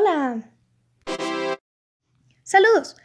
Hola. 0.00 0.48
Saludos. 2.44 2.96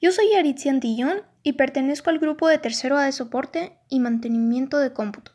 Yo 0.00 0.12
soy 0.12 0.32
Aritzi 0.32 0.70
Antillón 0.70 1.20
y 1.42 1.52
pertenezco 1.52 2.08
al 2.08 2.18
grupo 2.18 2.48
de 2.48 2.56
tercero 2.56 2.96
A 2.96 3.04
de 3.04 3.12
soporte 3.12 3.78
y 3.90 4.00
mantenimiento 4.00 4.78
de 4.78 4.94
cómputo. 4.94 5.32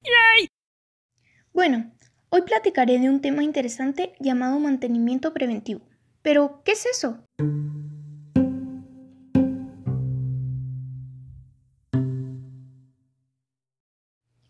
Bueno, 1.53 1.91
hoy 2.29 2.41
platicaré 2.41 2.97
de 2.97 3.09
un 3.09 3.21
tema 3.21 3.43
interesante 3.43 4.15
llamado 4.19 4.57
mantenimiento 4.57 5.35
preventivo. 5.35 5.81
Pero, 6.23 6.63
¿qué 6.65 6.71
es 6.71 6.87
eso? 6.87 7.23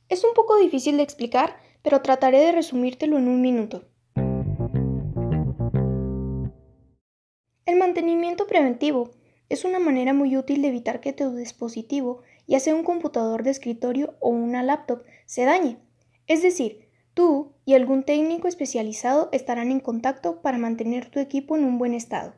Es 0.07 0.23
un 0.23 0.33
poco 0.33 0.55
difícil 0.55 0.95
de 0.95 1.03
explicar, 1.03 1.57
pero 1.81 2.01
trataré 2.01 2.39
de 2.39 2.53
resumírtelo 2.53 3.17
en 3.17 3.27
un 3.27 3.41
minuto. 3.41 3.92
El 7.73 7.79
mantenimiento 7.79 8.45
preventivo 8.45 9.09
es 9.49 9.65
una 9.65 9.79
manera 9.79 10.13
muy 10.13 10.37
útil 10.37 10.61
de 10.61 10.67
evitar 10.67 10.99
que 10.99 11.11
tu 11.11 11.35
dispositivo, 11.35 12.21
ya 12.45 12.59
sea 12.59 12.75
un 12.75 12.83
computador 12.83 13.41
de 13.41 13.49
escritorio 13.49 14.13
o 14.19 14.29
una 14.29 14.61
laptop, 14.61 15.01
se 15.25 15.43
dañe. 15.43 15.79
Es 16.27 16.43
decir, 16.43 16.87
tú 17.15 17.53
y 17.65 17.73
algún 17.73 18.03
técnico 18.03 18.47
especializado 18.47 19.29
estarán 19.31 19.71
en 19.71 19.79
contacto 19.79 20.43
para 20.43 20.59
mantener 20.59 21.09
tu 21.09 21.19
equipo 21.19 21.57
en 21.57 21.63
un 21.63 21.79
buen 21.79 21.95
estado. 21.95 22.35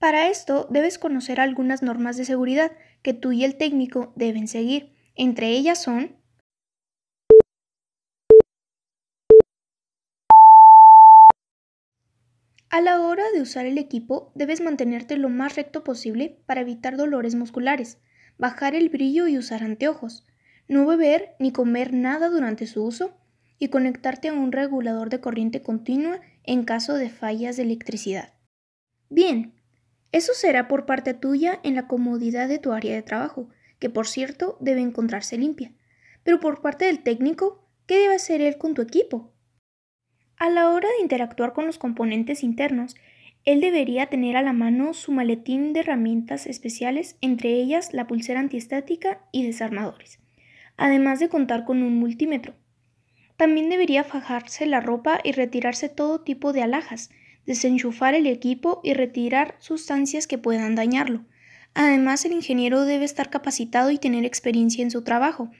Para 0.00 0.28
esto 0.30 0.66
debes 0.68 0.98
conocer 0.98 1.38
algunas 1.38 1.80
normas 1.80 2.16
de 2.16 2.24
seguridad 2.24 2.72
que 3.02 3.14
tú 3.14 3.30
y 3.30 3.44
el 3.44 3.54
técnico 3.54 4.12
deben 4.16 4.48
seguir. 4.48 4.92
Entre 5.14 5.50
ellas 5.50 5.80
son 5.80 6.16
A 12.74 12.80
la 12.80 13.00
hora 13.00 13.22
de 13.32 13.40
usar 13.40 13.66
el 13.66 13.78
equipo 13.78 14.32
debes 14.34 14.60
mantenerte 14.60 15.16
lo 15.16 15.28
más 15.28 15.54
recto 15.54 15.84
posible 15.84 16.40
para 16.44 16.62
evitar 16.62 16.96
dolores 16.96 17.36
musculares, 17.36 17.98
bajar 18.36 18.74
el 18.74 18.88
brillo 18.88 19.28
y 19.28 19.38
usar 19.38 19.62
anteojos, 19.62 20.26
no 20.66 20.84
beber 20.84 21.36
ni 21.38 21.52
comer 21.52 21.92
nada 21.92 22.28
durante 22.30 22.66
su 22.66 22.82
uso 22.82 23.16
y 23.60 23.68
conectarte 23.68 24.26
a 24.26 24.32
un 24.32 24.50
regulador 24.50 25.08
de 25.08 25.20
corriente 25.20 25.62
continua 25.62 26.20
en 26.42 26.64
caso 26.64 26.94
de 26.94 27.10
fallas 27.10 27.56
de 27.56 27.62
electricidad. 27.62 28.32
Bien, 29.08 29.54
eso 30.10 30.32
será 30.34 30.66
por 30.66 30.84
parte 30.84 31.14
tuya 31.14 31.60
en 31.62 31.76
la 31.76 31.86
comodidad 31.86 32.48
de 32.48 32.58
tu 32.58 32.72
área 32.72 32.96
de 32.96 33.02
trabajo, 33.02 33.50
que 33.78 33.88
por 33.88 34.08
cierto 34.08 34.58
debe 34.60 34.80
encontrarse 34.80 35.38
limpia. 35.38 35.70
Pero 36.24 36.40
por 36.40 36.60
parte 36.60 36.86
del 36.86 37.04
técnico, 37.04 37.68
¿qué 37.86 38.00
debe 38.00 38.16
hacer 38.16 38.40
él 38.40 38.58
con 38.58 38.74
tu 38.74 38.82
equipo? 38.82 39.32
A 40.44 40.50
la 40.50 40.68
hora 40.68 40.90
de 40.90 41.02
interactuar 41.02 41.54
con 41.54 41.64
los 41.64 41.78
componentes 41.78 42.42
internos, 42.42 42.96
él 43.46 43.62
debería 43.62 44.08
tener 44.08 44.36
a 44.36 44.42
la 44.42 44.52
mano 44.52 44.92
su 44.92 45.10
maletín 45.10 45.72
de 45.72 45.80
herramientas 45.80 46.46
especiales, 46.46 47.16
entre 47.22 47.54
ellas 47.54 47.94
la 47.94 48.06
pulsera 48.06 48.40
antiestática 48.40 49.22
y 49.32 49.46
desarmadores, 49.46 50.18
además 50.76 51.18
de 51.18 51.30
contar 51.30 51.64
con 51.64 51.82
un 51.82 51.98
multímetro. 51.98 52.52
También 53.38 53.70
debería 53.70 54.04
fajarse 54.04 54.66
la 54.66 54.80
ropa 54.80 55.18
y 55.24 55.32
retirarse 55.32 55.88
todo 55.88 56.20
tipo 56.20 56.52
de 56.52 56.62
alhajas, 56.62 57.08
desenchufar 57.46 58.14
el 58.14 58.26
equipo 58.26 58.82
y 58.84 58.92
retirar 58.92 59.56
sustancias 59.60 60.26
que 60.26 60.36
puedan 60.36 60.74
dañarlo. 60.74 61.24
Además, 61.72 62.22
el 62.26 62.32
ingeniero 62.32 62.84
debe 62.84 63.06
estar 63.06 63.30
capacitado 63.30 63.90
y 63.90 63.96
tener 63.96 64.26
experiencia 64.26 64.82
en 64.82 64.90
su 64.90 65.04
trabajo, 65.04 65.50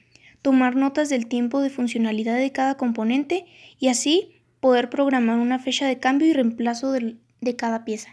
tomar 0.42 0.76
notas 0.76 1.08
del 1.08 1.26
tiempo 1.26 1.62
de 1.62 1.70
funcionalidad 1.70 2.36
de 2.36 2.52
cada 2.52 2.76
componente 2.76 3.46
y 3.78 3.88
así 3.88 4.33
poder 4.64 4.88
programar 4.88 5.38
una 5.40 5.58
fecha 5.58 5.86
de 5.86 5.98
cambio 5.98 6.26
y 6.26 6.32
reemplazo 6.32 6.90
de, 6.90 7.18
cada 7.54 7.84
pieza. 7.84 8.08